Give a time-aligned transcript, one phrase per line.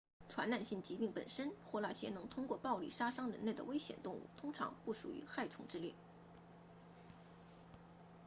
[0.29, 5.93] 传染性疾病本身或那些能通过暴力杀伤人类的危险动物通常不属于害虫之列